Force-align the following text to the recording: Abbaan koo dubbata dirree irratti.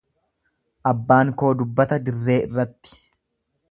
Abbaan 0.93 1.33
koo 1.43 1.53
dubbata 1.61 2.01
dirree 2.09 2.43
irratti. 2.51 3.01